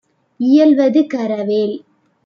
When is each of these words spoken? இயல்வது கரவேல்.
இயல்வது 0.39 1.01
கரவேல். 1.13 1.75